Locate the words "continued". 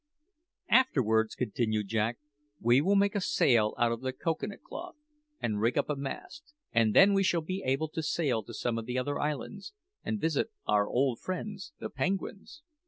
1.35-1.89